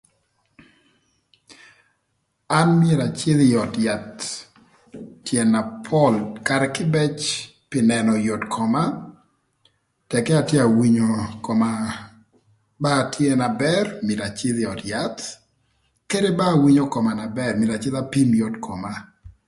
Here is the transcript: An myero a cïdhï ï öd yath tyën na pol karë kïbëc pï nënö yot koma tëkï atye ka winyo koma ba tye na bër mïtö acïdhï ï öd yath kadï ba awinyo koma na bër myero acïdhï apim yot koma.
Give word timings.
An 2.59 2.67
myero 2.79 3.03
a 3.09 3.15
cïdhï 3.19 3.45
ï 3.53 3.57
öd 3.63 3.73
yath 3.85 4.21
tyën 5.25 5.47
na 5.53 5.61
pol 5.87 6.13
karë 6.47 6.67
kïbëc 6.75 7.17
pï 7.69 7.79
nënö 7.89 8.11
yot 8.27 8.43
koma 8.55 8.83
tëkï 10.09 10.33
atye 10.41 10.57
ka 10.63 10.67
winyo 10.79 11.09
koma 11.45 11.71
ba 12.81 12.93
tye 13.13 13.29
na 13.41 13.49
bër 13.63 13.85
mïtö 14.05 14.23
acïdhï 14.29 14.63
ï 14.65 14.69
öd 14.73 14.81
yath 14.91 15.21
kadï 16.11 16.29
ba 16.39 16.45
awinyo 16.53 16.83
koma 16.93 17.11
na 17.19 17.27
bër 17.39 17.51
myero 17.57 17.73
acïdhï 17.75 17.99
apim 18.03 18.29
yot 18.41 18.55
koma. 18.65 18.91